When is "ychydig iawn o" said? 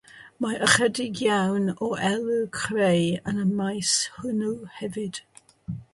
0.67-1.89